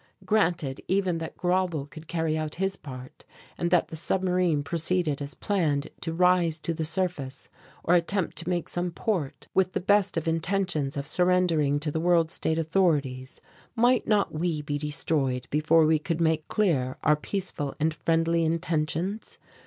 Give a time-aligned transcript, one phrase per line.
[0.25, 3.23] Granted even that Grauble could carry out his part
[3.55, 7.49] and that the submarine proceeded as planned to rise to the surface
[7.83, 11.99] or attempt to make some port, with the best of intentions of surrendering to the
[11.99, 13.41] World State authorities,
[13.75, 19.37] might not we be destroyed before we could make clear our peaceful and friendly intentions?